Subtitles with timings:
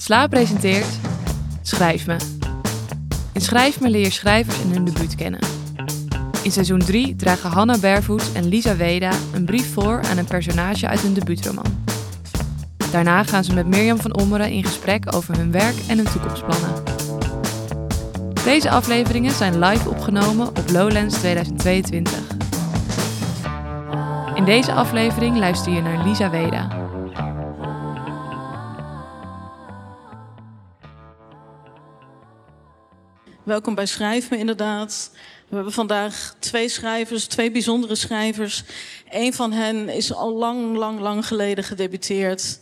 [0.00, 0.86] Sla presenteert
[1.62, 2.16] Schrijf me.
[3.32, 5.40] In Schrijf me leer schrijvers en hun debuut kennen.
[6.42, 10.88] In seizoen 3 dragen Hanna Bervoets en Lisa Weda een brief voor aan een personage
[10.88, 11.84] uit hun debuutroman.
[12.90, 16.82] Daarna gaan ze met Mirjam van Ommeren in gesprek over hun werk en hun toekomstplannen.
[18.44, 22.12] Deze afleveringen zijn live opgenomen op Lowlands 2022.
[24.34, 26.77] In deze aflevering luister je naar Lisa Weda.
[33.48, 35.10] Welkom bij Schrijf Me inderdaad.
[35.48, 38.62] We hebben vandaag twee schrijvers, twee bijzondere schrijvers.
[39.10, 42.58] Een van hen is al lang, lang, lang geleden gedebuteerd.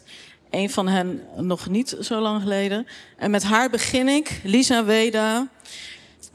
[0.51, 2.87] Een van hen nog niet zo lang geleden.
[3.17, 5.49] En met haar begin ik, Lisa Weda.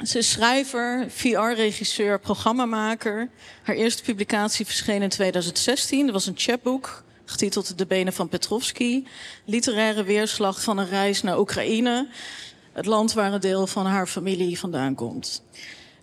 [0.03, 3.29] Ze is schrijver, VR-regisseur, programmamaker.
[3.63, 6.05] Haar eerste publicatie verscheen in 2016.
[6.05, 9.07] Dat was een chapboek, getiteld De Benen van Petrovski.
[9.45, 12.07] Literaire weerslag van een reis naar Oekraïne.
[12.73, 15.43] Het land waar een deel van haar familie vandaan komt.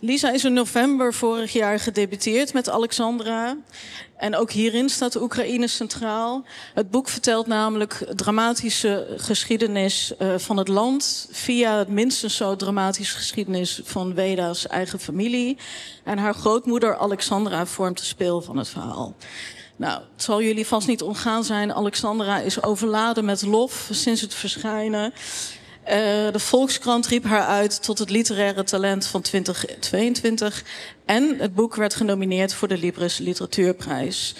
[0.01, 3.57] Lisa is in november vorig jaar gedebuteerd met Alexandra.
[4.17, 6.45] En ook hierin staat de Oekraïne centraal.
[6.75, 11.29] Het boek vertelt namelijk dramatische geschiedenis uh, van het land...
[11.31, 15.57] via het minstens zo dramatische geschiedenis van Veda's eigen familie.
[16.05, 19.15] En haar grootmoeder Alexandra vormt de speel van het verhaal.
[19.77, 21.73] Nou, het zal jullie vast niet ontgaan zijn.
[21.73, 25.13] Alexandra is overladen met lof sinds het verschijnen.
[25.89, 25.95] Uh,
[26.33, 30.65] de Volkskrant riep haar uit tot het literaire talent van 2022.
[31.05, 34.35] En het boek werd genomineerd voor de Libris Literatuurprijs.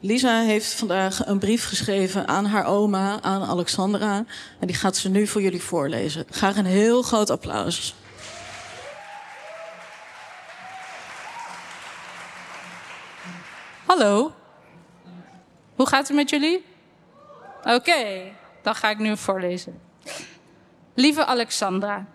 [0.00, 4.24] Lisa heeft vandaag een brief geschreven aan haar oma, aan Alexandra.
[4.58, 6.26] En die gaat ze nu voor jullie voorlezen.
[6.30, 7.94] Graag een heel groot applaus.
[13.86, 14.32] Hallo.
[15.74, 16.64] Hoe gaat het met jullie?
[17.62, 19.87] Oké, dan ga ik nu voorlezen.
[20.98, 22.06] Lieve Alexandra,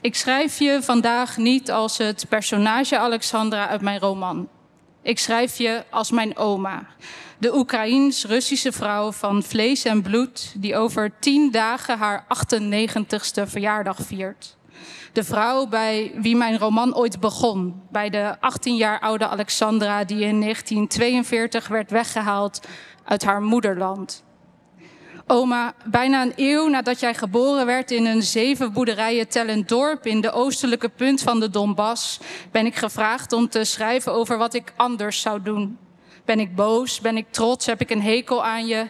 [0.00, 4.48] ik schrijf je vandaag niet als het personage Alexandra uit mijn roman.
[5.02, 6.86] Ik schrijf je als mijn oma,
[7.38, 14.56] de Oekraïens-Russische vrouw van vlees en bloed die over tien dagen haar 98ste verjaardag viert.
[15.12, 20.20] De vrouw bij wie mijn roman ooit begon, bij de 18 jaar oude Alexandra die
[20.20, 22.60] in 1942 werd weggehaald
[23.04, 24.26] uit haar moederland.
[25.30, 30.20] Oma, bijna een eeuw nadat jij geboren werd in een zeven boerderijen tellend dorp in
[30.20, 34.72] de oostelijke punt van de Donbass, ben ik gevraagd om te schrijven over wat ik
[34.76, 35.78] anders zou doen.
[36.24, 37.00] Ben ik boos?
[37.00, 37.66] Ben ik trots?
[37.66, 38.88] Heb ik een hekel aan je?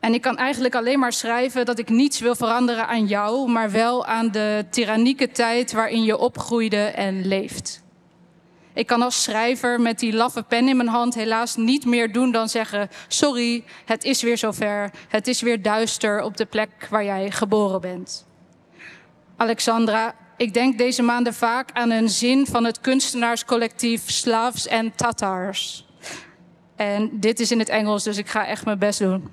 [0.00, 3.70] En ik kan eigenlijk alleen maar schrijven dat ik niets wil veranderen aan jou, maar
[3.70, 7.82] wel aan de tyrannieke tijd waarin je opgroeide en leeft.
[8.78, 12.32] Ik kan als schrijver met die laffe pen in mijn hand helaas niet meer doen
[12.32, 14.90] dan zeggen: Sorry, het is weer zover.
[15.08, 18.26] Het is weer duister op de plek waar jij geboren bent.
[19.36, 25.86] Alexandra, ik denk deze maanden vaak aan een zin van het kunstenaarscollectief Slavs en Tatars.
[26.76, 29.28] En dit is in het Engels, dus ik ga echt mijn best doen.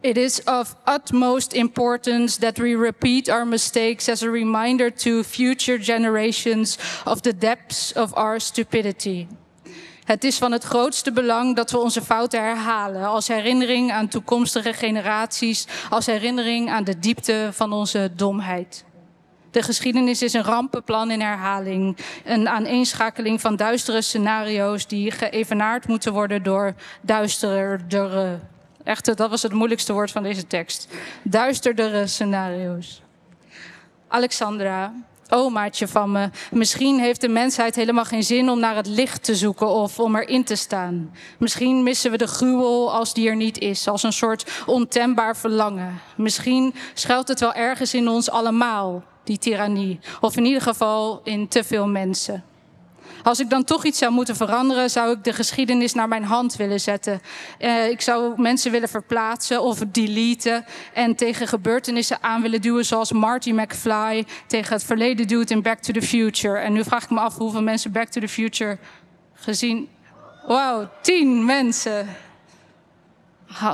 [0.00, 5.78] It is of utmost importance that we repeat our mistakes as a reminder to future
[5.78, 9.26] generations of the depths of our stupidity.
[10.04, 14.72] Het is van het grootste belang dat we onze fouten herhalen als herinnering aan toekomstige
[14.72, 18.84] generaties, als herinnering aan de diepte van onze domheid.
[19.50, 26.12] De geschiedenis is een rampenplan in herhaling, een aaneenschakeling van duistere scenario's die geëvenaard moeten
[26.12, 28.40] worden door duisterdere
[28.88, 30.88] Echt, dat was het moeilijkste woord van deze tekst.
[31.22, 33.02] Duisterdere scenario's.
[34.08, 34.92] Alexandra,
[35.28, 36.30] omaatje van me.
[36.50, 40.16] Misschien heeft de mensheid helemaal geen zin om naar het licht te zoeken of om
[40.16, 41.14] erin te staan.
[41.38, 46.00] Misschien missen we de gruwel als die er niet is, als een soort ontembaar verlangen.
[46.16, 50.00] Misschien schuilt het wel ergens in ons allemaal, die tirannie.
[50.20, 52.44] Of in ieder geval in te veel mensen.
[53.22, 56.56] Als ik dan toch iets zou moeten veranderen, zou ik de geschiedenis naar mijn hand
[56.56, 57.20] willen zetten.
[57.60, 63.12] Uh, ik zou mensen willen verplaatsen of deleten en tegen gebeurtenissen aan willen duwen, zoals
[63.12, 66.58] Marty McFly tegen het verleden doet in Back to the Future.
[66.58, 68.78] En nu vraag ik me af hoeveel mensen Back to the Future
[69.34, 69.88] gezien.
[70.46, 72.06] Wauw, tien mensen.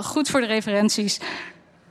[0.02, 1.20] Goed voor de referenties.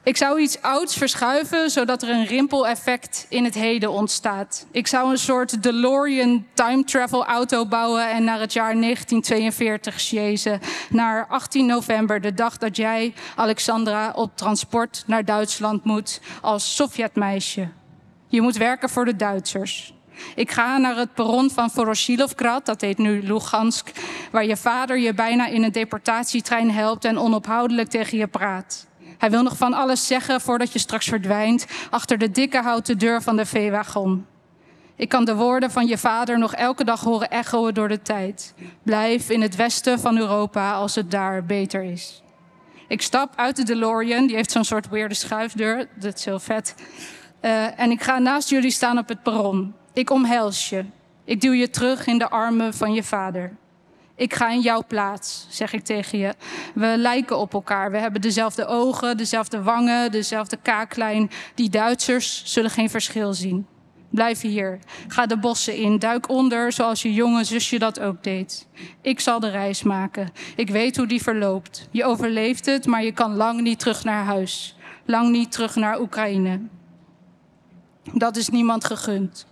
[0.05, 4.65] Ik zou iets ouds verschuiven, zodat er een rimpeleffect in het heden ontstaat.
[4.71, 10.59] Ik zou een soort DeLorean time travel auto bouwen en naar het jaar 1942 sjezen.
[10.89, 17.67] Naar 18 november, de dag dat jij, Alexandra, op transport naar Duitsland moet als Sovjetmeisje.
[18.27, 19.93] Je moet werken voor de Duitsers.
[20.35, 23.91] Ik ga naar het perron van Voroshilovgrad, dat heet nu Lugansk,
[24.31, 28.87] waar je vader je bijna in een deportatietrein helpt en onophoudelijk tegen je praat.
[29.23, 33.21] Hij wil nog van alles zeggen voordat je straks verdwijnt achter de dikke houten deur
[33.21, 34.25] van de veewagon.
[34.95, 38.53] Ik kan de woorden van je vader nog elke dag horen echoen door de tijd.
[38.81, 42.23] Blijf in het westen van Europa als het daar beter is.
[42.87, 46.75] Ik stap uit de DeLorean, die heeft zo'n soort weirde schuifdeur, dat is heel vet.
[47.41, 49.73] Uh, en ik ga naast jullie staan op het perron.
[49.93, 50.85] Ik omhels je.
[51.23, 53.55] Ik duw je terug in de armen van je vader.
[54.15, 56.33] Ik ga in jouw plaats, zeg ik tegen je.
[56.73, 57.91] We lijken op elkaar.
[57.91, 61.29] We hebben dezelfde ogen, dezelfde wangen, dezelfde kaaklijn.
[61.55, 63.67] Die Duitsers zullen geen verschil zien.
[64.09, 64.79] Blijf hier.
[65.07, 65.99] Ga de bossen in.
[65.99, 68.67] Duik onder zoals je jonge zusje dat ook deed.
[69.01, 70.31] Ik zal de reis maken.
[70.55, 71.87] Ik weet hoe die verloopt.
[71.91, 74.75] Je overleeft het, maar je kan lang niet terug naar huis.
[75.05, 76.59] Lang niet terug naar Oekraïne.
[78.13, 79.45] Dat is niemand gegund.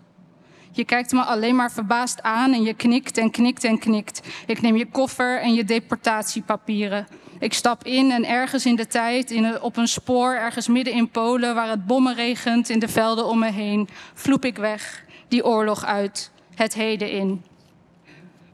[0.72, 4.22] Je kijkt me alleen maar verbaasd aan en je knikt en knikt en knikt.
[4.46, 7.08] Ik neem je koffer en je deportatiepapieren.
[7.40, 11.10] Ik stap in en ergens in de tijd, in op een spoor, ergens midden in
[11.10, 15.46] Polen, waar het bommen regent in de velden om me heen, vloep ik weg, die
[15.46, 17.44] oorlog uit, het heden in.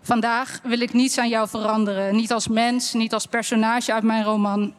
[0.01, 4.23] Vandaag wil ik niets aan jou veranderen, niet als mens, niet als personage uit mijn
[4.23, 4.73] roman.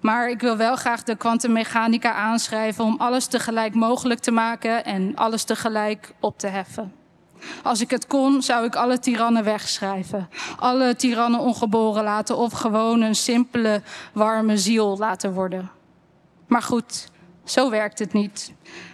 [0.00, 5.16] Maar ik wil wel graag de kwantummechanica aanschrijven om alles tegelijk mogelijk te maken en
[5.16, 6.92] alles tegelijk op te heffen.
[7.62, 10.28] Als ik het kon, zou ik alle tirannen wegschrijven.
[10.58, 13.82] Alle tirannen ongeboren laten of gewoon een simpele,
[14.12, 15.70] warme ziel laten worden.
[16.46, 17.08] Maar goed,
[17.44, 18.52] zo werkt het niet.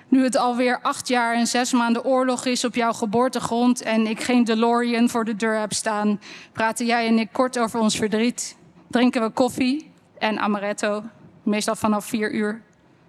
[0.09, 4.21] Nu het alweer acht jaar en zes maanden oorlog is op jouw geboortegrond en ik
[4.21, 6.21] geen DeLorean voor de deur heb staan,
[6.53, 8.57] praten jij en ik kort over ons verdriet.
[8.89, 11.03] Drinken we koffie en amaretto,
[11.43, 12.63] meestal vanaf vier uur.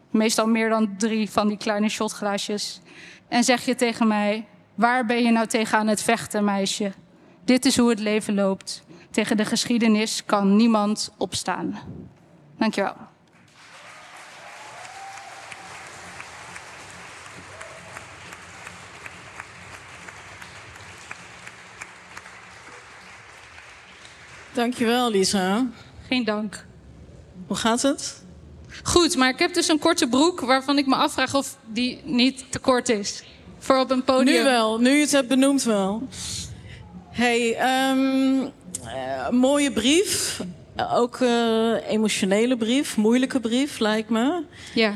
[0.10, 2.82] Meestal meer dan drie van die kleine shotglaasjes.
[3.28, 6.92] En zeg je tegen mij: Waar ben je nou tegen aan het vechten, meisje?
[7.44, 8.84] Dit is hoe het leven loopt.
[9.12, 11.80] Tegen de geschiedenis kan niemand opstaan.
[12.58, 12.96] Dankjewel.
[24.54, 25.66] Dankjewel, Lisa.
[26.08, 26.66] Geen dank.
[27.48, 28.24] Hoe gaat het?
[28.84, 32.46] Goed, maar ik heb dus een korte broek waarvan ik me afvraag of die niet
[32.50, 33.24] te kort is.
[33.60, 34.38] Voor op een podium.
[34.38, 36.08] Nu wel, nu je het hebt benoemd wel.
[37.10, 37.58] hey,
[37.92, 38.52] um,
[39.32, 40.42] mooie brief.
[40.92, 44.44] Ook uh, emotionele brief, moeilijke brief lijkt me.
[44.74, 44.94] Ja.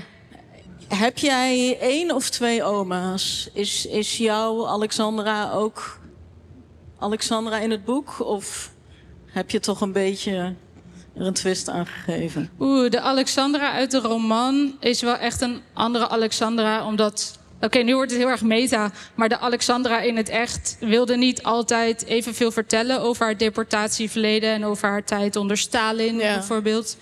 [0.87, 3.49] Heb jij één of twee oma's?
[3.53, 5.99] Is, is jouw Alexandra ook
[6.99, 8.19] Alexandra in het boek?
[8.19, 8.71] Of
[9.25, 10.55] heb je toch een beetje
[11.15, 12.49] er een twist aan gegeven?
[12.59, 17.95] Oeh, de Alexandra uit de roman is wel echt een andere Alexandra, omdat Oké, nu
[17.95, 18.91] wordt het heel erg meta.
[19.15, 24.65] Maar de Alexandra in het echt wilde niet altijd evenveel vertellen over haar deportatieverleden en
[24.65, 26.97] over haar tijd onder Stalin bijvoorbeeld.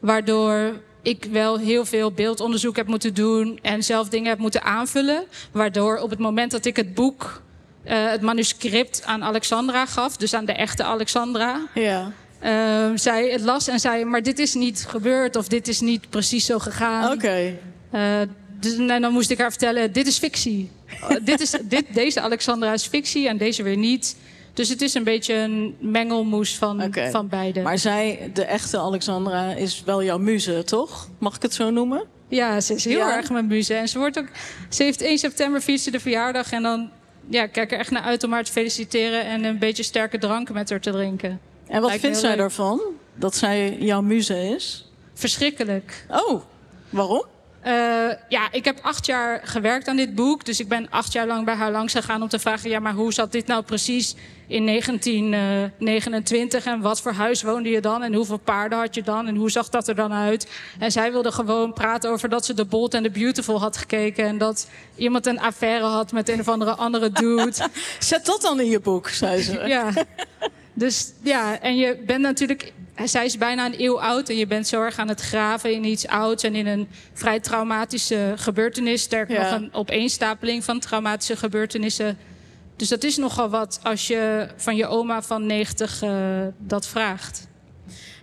[0.00, 5.24] Waardoor ik wel heel veel beeldonderzoek heb moeten doen en zelf dingen heb moeten aanvullen.
[5.52, 7.42] Waardoor op het moment dat ik het boek,
[7.84, 11.60] uh, het manuscript aan Alexandra gaf, dus aan de echte Alexandra.
[11.74, 12.12] Ja.
[12.44, 16.10] Uh, zij het las en zei: Maar dit is niet gebeurd of dit is niet
[16.10, 17.04] precies zo gegaan.
[17.04, 17.14] Oké.
[17.14, 17.58] Okay.
[17.94, 18.28] Uh,
[18.60, 20.70] dus, en dan moest ik haar vertellen, dit is fictie.
[21.02, 24.16] Oh, dit is, dit, deze Alexandra is fictie en deze weer niet.
[24.52, 27.62] Dus het is een beetje een mengelmoes van, van beide.
[27.62, 31.08] Maar zij, de echte Alexandra, is wel jouw muze, toch?
[31.18, 32.04] Mag ik het zo noemen?
[32.28, 33.74] Ja, ze is heel erg mijn muze.
[33.74, 34.28] En ze, wordt ook,
[34.68, 36.52] ze heeft 1 september viert de verjaardag.
[36.52, 36.90] En dan
[37.28, 39.24] ja, kijk er echt naar uit om haar te feliciteren...
[39.24, 41.40] en een beetje sterke drank met haar te drinken.
[41.68, 42.80] En wat vindt zij ervan,
[43.14, 44.90] dat zij jouw muze is?
[45.14, 46.06] Verschrikkelijk.
[46.10, 46.42] Oh,
[46.90, 47.24] waarom?
[47.66, 47.72] Uh,
[48.28, 50.44] ja, ik heb acht jaar gewerkt aan dit boek.
[50.44, 52.92] Dus ik ben acht jaar lang bij haar langs gegaan om te vragen: ja, maar
[52.92, 54.14] hoe zat dit nou precies
[54.46, 56.64] in 1929?
[56.64, 58.02] En wat voor huis woonde je dan?
[58.02, 59.26] En hoeveel paarden had je dan?
[59.26, 60.48] En hoe zag dat er dan uit?
[60.78, 64.24] En zij wilde gewoon praten over dat ze The Bold and the Beautiful had gekeken.
[64.24, 67.52] En dat iemand een affaire had met een of andere andere dude.
[67.98, 69.62] Zet dat dan in je boek, zei ze.
[69.66, 69.90] ja.
[70.76, 72.72] Dus ja, en je bent natuurlijk
[73.04, 75.84] zij is bijna een eeuw oud en je bent zo erg aan het graven in
[75.84, 79.02] iets ouds en in een vrij traumatische gebeurtenis.
[79.02, 82.18] Sterker nog een opeenstapeling van traumatische gebeurtenissen.
[82.76, 86.86] Dus dat is nogal wat als je van je oma van 90 uh, eh, dat
[86.86, 87.48] vraagt.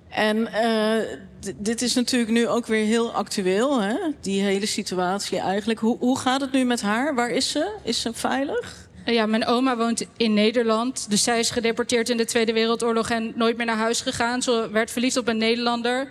[0.10, 3.96] En uh, dit is natuurlijk nu ook weer heel actueel, hè?
[4.22, 5.80] die hele situatie eigenlijk.
[5.80, 7.16] Hoe, hoe gaat het nu met haar?
[7.16, 7.76] Waar is ze?
[7.84, 8.83] Is ze veilig?
[9.06, 11.10] Ja, mijn oma woont in Nederland.
[11.10, 14.42] Dus zij is gedeporteerd in de Tweede Wereldoorlog en nooit meer naar huis gegaan.
[14.42, 16.08] Ze werd verliefd op een Nederlander.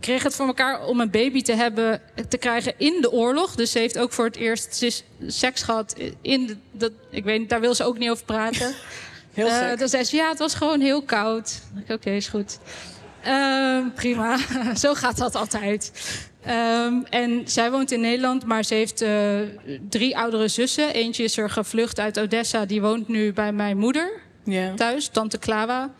[0.00, 3.54] Kreeg het voor elkaar om een baby te hebben, te krijgen in de oorlog.
[3.54, 4.84] Dus ze heeft ook voor het eerst
[5.26, 8.74] seks gehad in de, dat, ik weet niet, daar wil ze ook niet over praten.
[9.32, 11.60] Heel uh, Dan zei ze, ja, het was gewoon heel koud.
[11.88, 12.58] Oké, is goed.
[13.94, 14.38] Prima.
[14.74, 15.92] Zo gaat dat altijd.
[16.46, 19.38] Ehm, en zij woont in Nederland, maar ze heeft eh,
[19.88, 20.92] drie oudere zussen.
[20.92, 22.64] Eentje is er gevlucht uit Odessa.
[22.64, 24.24] Die woont nu bij mijn moeder
[24.76, 25.38] thuis, tante.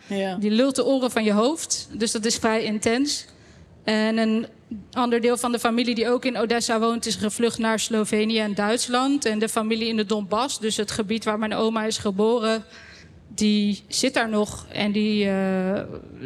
[0.07, 0.35] Ja.
[0.35, 1.89] Die lult de oren van je hoofd.
[1.93, 3.27] Dus dat is vrij intens.
[3.85, 4.47] En een
[4.93, 7.07] ander deel van de familie die ook in Odessa woont...
[7.07, 9.25] is gevlucht naar Slovenië en Duitsland.
[9.25, 12.65] En de familie in de Donbass, dus het gebied waar mijn oma is geboren...
[13.37, 14.67] die zit daar nog.
[14.73, 15.83] En die eh,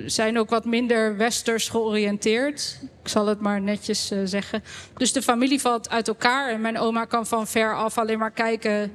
[0.07, 2.79] zijn ook wat minder westers georiënteerd.
[3.03, 4.63] Ik zal het maar netjes eh, zeggen.
[4.97, 6.51] Dus de familie valt uit elkaar.
[6.53, 8.93] En mijn oma kan van ver af alleen maar kijken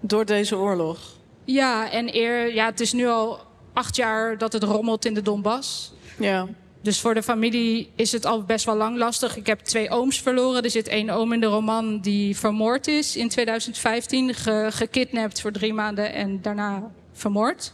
[0.00, 0.98] Door deze oorlog.
[1.44, 3.38] ja, en eer, ja, het is nu al
[3.72, 5.92] acht jaar dat het rommelt in de Donbass.
[6.18, 6.46] Ja.
[6.80, 9.36] Dus voor de familie is het al best wel lang lastig.
[9.36, 10.62] Ik heb twee ooms verloren.
[10.62, 14.34] Er zit één oom in de roman die vermoord is in 2015.
[14.34, 17.72] Ge, gekidnapt voor drie maanden en daarna vermoord.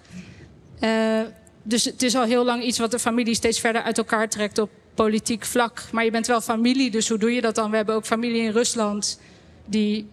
[0.80, 1.20] Eh,
[1.62, 4.58] dus het is al heel lang iets wat de familie steeds verder uit elkaar trekt
[4.58, 5.82] op politiek vlak.
[5.92, 7.70] Maar je bent wel familie, dus hoe doe je dat dan?
[7.70, 9.20] We hebben ook familie in Rusland
[9.66, 10.08] die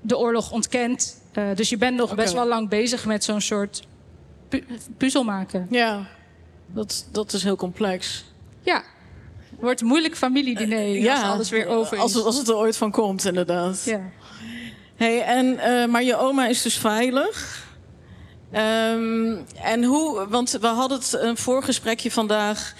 [0.00, 1.20] de oorlog ontkent.
[1.32, 3.82] Eh, dus je bent nog best wel lang bezig met zo'n soort
[4.48, 4.64] pu-
[4.96, 5.66] puzzel maken.
[5.70, 6.06] Ja.
[6.66, 8.24] Dat, dat is heel complex.
[8.62, 8.82] Ja,
[9.60, 12.02] wordt een moeilijk familiediner als alles weer over is.
[12.02, 13.82] Als, het- als het er ooit van komt, inderdaad.
[13.84, 14.00] Ja.
[14.94, 17.61] Hey, en, maar je oma is dus veilig.
[18.52, 22.74] Ehm, en hoe, want we hadden het een voorgesprekje vandaag.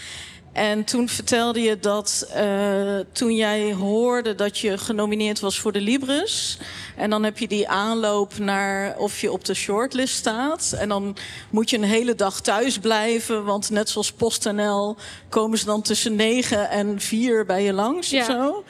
[0.52, 5.80] En toen vertelde je dat eh, toen jij hoorde dat je genomineerd was voor de
[5.80, 6.58] Libris.
[6.96, 10.74] En dan heb je die aanloop naar of je op de shortlist staat.
[10.78, 11.16] En dan
[11.50, 13.44] moet je een hele dag thuis blijven.
[13.44, 14.96] Want net zoals PostNL
[15.28, 18.20] komen ze dan tussen negen en vier bij je langs Ja.
[18.20, 18.64] of zo.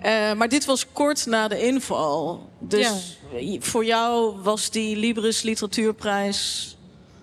[0.00, 2.48] Eh, maar dit was kort na de inval.
[2.60, 3.18] Dus
[3.58, 6.76] voor jou was die Libris Literatuurprijs...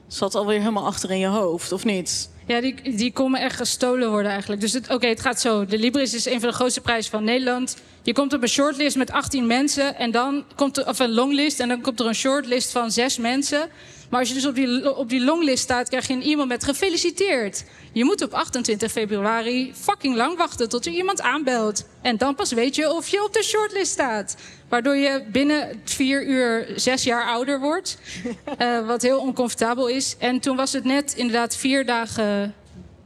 [0.08, 2.29] zat alweer helemaal achter in je hoofd, of niet?
[2.48, 4.62] Ja, die, die kon me echt gestolen worden eigenlijk.
[4.62, 5.65] Dus oké, het gaat zo.
[5.65, 7.77] De Libris is een van de grootste prijzen van Nederland.
[8.01, 11.60] Je komt op een shortlist met 18 mensen en dan komt er, of een longlist
[11.60, 13.70] en dan komt er een shortlist van zes mensen.
[14.10, 16.64] Maar als je dus op die, op die longlist staat, krijg je een e-mail met
[16.64, 17.64] gefeliciteerd.
[17.92, 21.86] Je moet op 28 februari fucking lang wachten tot er iemand aanbelt.
[22.02, 24.36] En dan pas weet je of je op de shortlist staat.
[24.70, 27.98] Waardoor je binnen vier uur zes jaar ouder wordt.
[28.58, 30.16] Eh, wat heel oncomfortabel is.
[30.20, 32.54] En toen was het net inderdaad vier dagen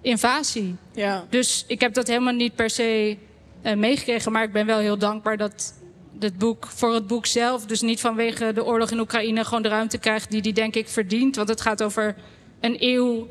[0.01, 0.75] invasie.
[0.93, 1.25] Ja.
[1.29, 3.17] Dus ik heb dat helemaal niet per se
[3.61, 4.31] eh, meegekregen.
[4.31, 5.73] Maar ik ben wel heel dankbaar dat
[6.19, 7.65] het boek voor het boek zelf...
[7.65, 9.43] dus niet vanwege de oorlog in Oekraïne...
[9.43, 11.35] gewoon de ruimte krijgt die die denk ik verdient.
[11.35, 12.15] Want het gaat over
[12.59, 13.27] een eeuw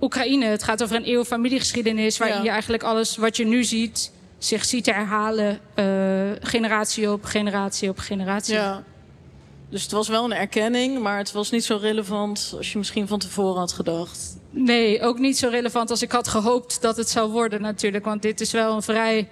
[0.00, 0.44] Oekraïne.
[0.44, 2.18] Het gaat over een eeuw familiegeschiedenis...
[2.18, 2.42] waarin Ja.
[2.44, 4.12] je eigenlijk alles wat je nu ziet...
[4.38, 5.84] zich ziet herhalen eh,
[6.40, 8.54] generatie op generatie op generatie.
[8.54, 8.82] ja.
[9.70, 12.54] Dus het was wel een erkenning, maar het was niet zo relevant...
[12.56, 14.38] als je misschien van tevoren had gedacht.
[14.50, 18.04] Nee, ook niet zo relevant als ik had gehoopt dat het zou worden natuurlijk.
[18.04, 19.28] Want dit is wel een vrij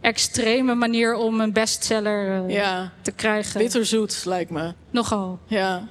[0.00, 3.60] extreme manier om een bestseller eh, Ja, te krijgen.
[3.60, 4.72] bitterzoet lijkt me.
[4.90, 5.38] Nogal.
[5.46, 5.88] Ja.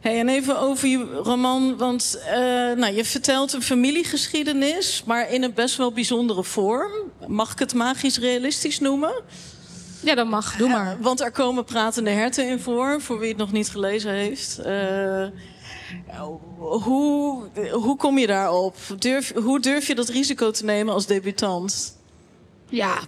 [0.00, 2.36] Hey, en even over je roman, want eh,
[2.76, 6.92] nou, je vertelt een familiegeschiedenis, maar in een best wel bijzondere vorm.
[7.26, 9.22] Mag ik het magisch realistisch noemen?
[10.00, 10.56] Ja, dat mag.
[10.56, 10.92] Doe maar.
[10.92, 14.60] Eh, want er komen pratende herten in voor, voor wie het nog niet gelezen heeft.
[16.56, 18.76] Hoe, hoe kom je daarop?
[18.98, 21.96] Durf, hoe durf je dat risico te nemen als debutant?
[22.68, 22.98] Ja.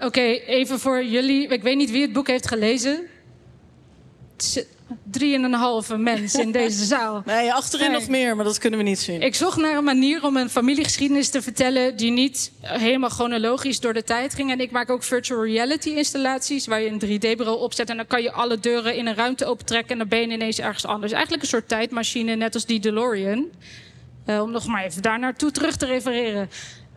[0.00, 1.48] Oké, even voor jullie.
[1.48, 3.06] Ik weet niet wie het boek heeft gelezen.
[4.36, 4.64] Het is
[5.10, 7.22] Drie en een halve mens in deze zaal.
[7.26, 8.00] Nee, achterin Nee.
[8.00, 9.22] nog meer, maar dat kunnen we niet zien.
[9.22, 13.92] Ik zocht naar een manier om een familiegeschiedenis te vertellen die niet helemaal chronologisch door
[13.94, 14.50] de tijd ging.
[14.50, 18.22] En ik maak ook virtual reality installaties waar je een 3D-bureau opzet en dan kan
[18.22, 21.12] je alle deuren in een ruimte opentrekken en dan ben je ineens ergens anders.
[21.12, 23.46] Eigenlijk een soort tijdmachine, net als die DeLorean.
[24.24, 26.50] Eh, om nog maar even daar naartoe terug te refereren.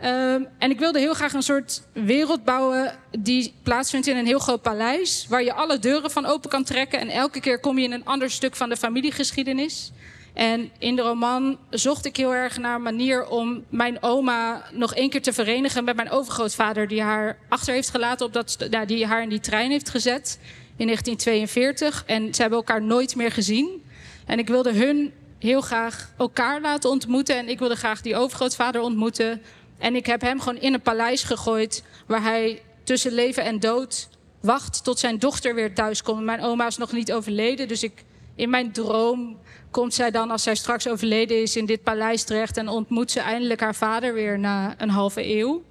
[0.03, 4.39] Ehm, en ik wilde heel graag een soort wereld bouwen die plaatsvindt in een heel
[4.39, 5.25] groot paleis.
[5.29, 6.99] Waar je alle deuren van open kan trekken.
[6.99, 9.91] En elke keer kom je in een ander stuk van de familiegeschiedenis.
[10.33, 14.95] En in de roman zocht ik heel erg naar een manier om mijn oma nog
[14.95, 19.05] één keer te verenigen met mijn overgrootvader, die haar achter heeft gelaten op dat, die
[19.05, 20.39] haar in die trein heeft gezet
[20.75, 22.03] in 1942.
[22.05, 23.83] En ze hebben elkaar nooit meer gezien.
[24.25, 27.37] En ik wilde hun heel graag elkaar laten ontmoeten.
[27.37, 29.41] En ik wilde graag die overgrootvader ontmoeten.
[29.83, 34.09] En ik heb hem gewoon in een paleis gegooid waar hij tussen leven en dood
[34.41, 36.23] wacht tot zijn dochter weer thuis komt.
[36.23, 38.03] Mijn oma is nog niet overleden, dus ik,
[38.35, 39.39] in mijn droom
[39.71, 43.19] komt zij dan, als zij straks overleden is, in dit paleis terecht en ontmoet ze
[43.19, 45.63] eindelijk haar vader weer na een halve eeuw.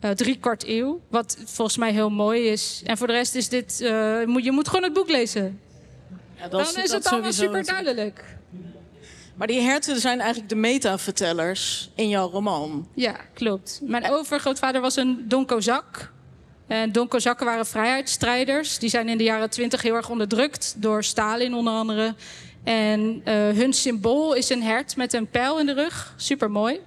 [0.00, 2.82] Eh, drie kwart eeuw, wat volgens mij heel mooi is.
[2.84, 3.78] En voor de rest is dit,
[4.26, 5.60] moet, je moet gewoon het boek lezen.
[6.36, 8.24] Ja, dat Dan is dat het allemaal super duidelijk.
[9.34, 12.88] Maar die herten zijn eigenlijk de metavertellers in jouw roman.
[12.94, 13.80] Ja, klopt.
[13.82, 16.12] Mijn overgrootvader was een Don Kozak.
[16.66, 18.78] En Don Kozakken waren vrijheidsstrijders.
[18.78, 22.14] Die zijn in de jaren twintig heel erg onderdrukt door Stalin onder andere.
[22.64, 26.14] En uh, hun symbool is een hert met een pijl in de rug.
[26.16, 26.80] Super mooi.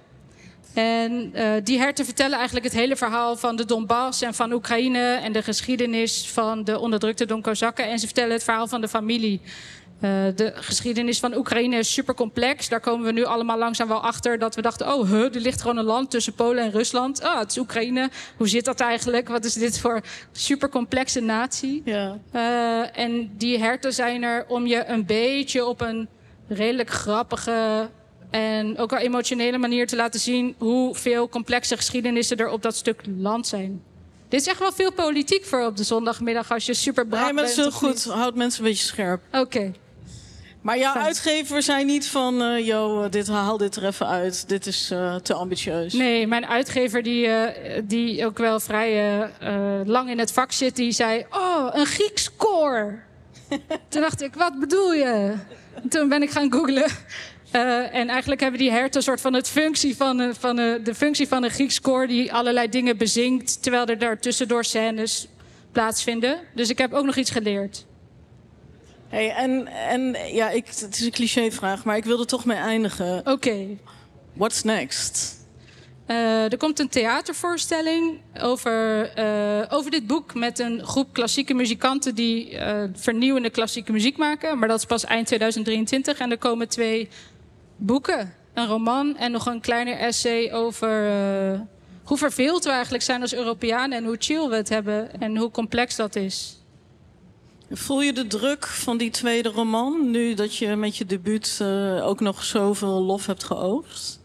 [0.74, 5.14] En uh, die herten vertellen eigenlijk het hele verhaal van de Donbass en van Oekraïne
[5.14, 7.88] en de geschiedenis van de onderdrukte Don Kozakken.
[7.88, 9.40] En ze vertellen het verhaal van de familie.
[9.96, 12.68] Uh, de geschiedenis van Oekraïne is super complex.
[12.68, 15.60] Daar komen we nu allemaal langzaam wel achter dat we dachten: oh, huh, er ligt
[15.60, 17.22] gewoon een land tussen Polen en Rusland.
[17.22, 18.10] Ah, oh, het is Oekraïne.
[18.36, 19.28] Hoe zit dat eigenlijk?
[19.28, 20.00] Wat is dit voor
[20.32, 21.82] super complexe natie?
[21.84, 22.18] Ja.
[22.32, 26.08] Uh, en die herten zijn er om je een beetje op een
[26.48, 27.88] redelijk grappige
[28.30, 33.02] en ook wel emotionele manier te laten zien hoeveel complexe geschiedenissen er op dat stuk
[33.18, 33.82] land zijn.
[34.28, 37.32] Dit is echt wel veel politiek voor op de zondagmiddag als je super braaf nee,
[37.32, 37.56] maar bent.
[37.56, 38.04] Nee, maar goed.
[38.04, 39.22] Houdt mensen een beetje scherp.
[39.28, 39.38] Oké.
[39.38, 39.74] Okay.
[40.66, 44.48] Maar jouw uitgever zei niet van, uh, yo, dit, haal dit er even uit.
[44.48, 45.92] Dit is uh, te ambitieus.
[45.92, 47.44] Nee, mijn uitgever, die, uh,
[47.84, 49.30] die ook wel vrij
[49.84, 51.26] lang in het vak zit, die zei...
[51.30, 53.02] Oh, een Grieks koor.
[53.88, 55.34] Toen dacht ik, wat bedoel je?
[55.88, 56.90] Toen ben ik gaan googlen.
[57.92, 61.44] En eigenlijk hebben die herten een soort van, het functie van, van de functie van
[61.44, 62.06] een Grieks koor...
[62.06, 65.28] die allerlei dingen bezingt, terwijl er daar tussendoor scènes
[65.72, 66.38] plaatsvinden.
[66.54, 67.84] Dus ik heb ook nog iets geleerd.
[69.08, 72.56] Hey, en en ja, ik, het is een clichévraag, maar ik wil er toch mee
[72.56, 73.18] eindigen.
[73.18, 73.30] Oké.
[73.30, 73.78] Okay.
[74.32, 75.34] What's next?
[76.06, 82.14] Uh, er komt een theatervoorstelling over, uh, over dit boek met een groep klassieke muzikanten
[82.14, 84.58] die uh, vernieuwende klassieke muziek maken.
[84.58, 86.18] Maar dat is pas eind 2023.
[86.18, 87.08] En er komen twee
[87.76, 91.10] boeken: een roman en nog een kleiner essay over
[92.04, 95.50] hoe verveeld we eigenlijk zijn als Europeanen en hoe chill we het hebben en hoe
[95.50, 96.65] complex dat is.
[97.70, 101.60] Voel je de druk van die tweede roman nu dat je met je debuut
[102.02, 104.20] ook nog zoveel lof hebt geoogst?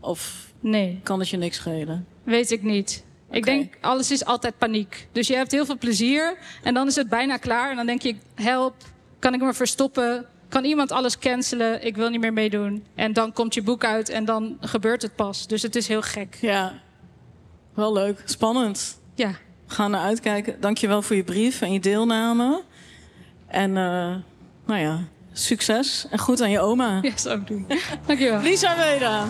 [0.00, 1.00] Of Nee.
[1.02, 2.06] Kan het je niks schelen?
[2.24, 3.04] Weet ik niet.
[3.26, 3.38] Okay.
[3.38, 5.08] Ik denk, alles is altijd paniek.
[5.12, 7.70] Dus je hebt heel veel plezier en dan is het bijna klaar.
[7.70, 8.74] En dan denk je, help,
[9.18, 10.26] kan ik me verstoppen?
[10.48, 11.84] Kan iemand alles cancelen?
[11.84, 12.84] Ik wil niet meer meedoen.
[12.94, 15.46] En dan komt je boek uit en dan gebeurt het pas.
[15.46, 16.38] Dus het is heel gek.
[16.40, 16.80] Ja,
[17.74, 18.22] wel leuk.
[18.24, 19.00] Spannend.
[19.14, 19.34] Ja.
[19.72, 20.56] We gaan naar uitkijken.
[20.60, 22.62] Dankjewel voor je brief en je deelname.
[23.46, 24.14] En uh,
[24.66, 24.98] nou ja,
[25.32, 26.98] succes en goed aan je oma.
[27.02, 27.66] Ja, zou ik doen.
[28.06, 28.40] Dankjewel.
[28.40, 29.24] Lisa Weda.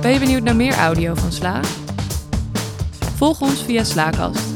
[0.00, 1.60] Ben je benieuwd naar meer audio van Sla?
[3.16, 4.53] Volg ons via Slaakast.